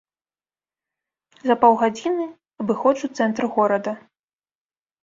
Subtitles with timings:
[1.49, 2.25] За паўгадзіны
[2.65, 3.91] абыходжу цэнтр горада.